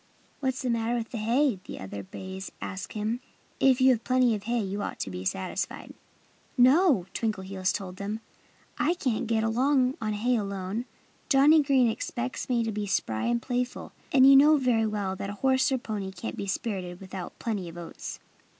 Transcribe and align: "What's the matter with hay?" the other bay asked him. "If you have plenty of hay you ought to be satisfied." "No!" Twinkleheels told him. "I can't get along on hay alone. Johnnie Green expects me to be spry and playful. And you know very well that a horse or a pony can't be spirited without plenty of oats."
"What's 0.39 0.63
the 0.63 0.71
matter 0.71 0.95
with 0.95 1.11
hay?" 1.11 1.59
the 1.65 1.79
other 1.79 2.01
bay 2.01 2.41
asked 2.59 2.93
him. 2.93 3.19
"If 3.59 3.79
you 3.79 3.91
have 3.91 4.03
plenty 4.03 4.33
of 4.33 4.45
hay 4.45 4.59
you 4.63 4.81
ought 4.81 4.99
to 5.01 5.11
be 5.11 5.23
satisfied." 5.23 5.93
"No!" 6.57 7.05
Twinkleheels 7.13 7.71
told 7.71 7.99
him. 7.99 8.19
"I 8.79 8.95
can't 8.95 9.27
get 9.27 9.43
along 9.43 9.97
on 10.01 10.13
hay 10.13 10.37
alone. 10.37 10.85
Johnnie 11.29 11.61
Green 11.61 11.87
expects 11.87 12.49
me 12.49 12.63
to 12.63 12.71
be 12.71 12.87
spry 12.87 13.25
and 13.27 13.39
playful. 13.39 13.91
And 14.11 14.25
you 14.27 14.35
know 14.35 14.57
very 14.57 14.87
well 14.87 15.15
that 15.17 15.29
a 15.29 15.33
horse 15.33 15.71
or 15.71 15.75
a 15.75 15.77
pony 15.77 16.11
can't 16.11 16.35
be 16.35 16.47
spirited 16.47 16.99
without 16.99 17.37
plenty 17.37 17.69
of 17.69 17.77
oats." 17.77 18.19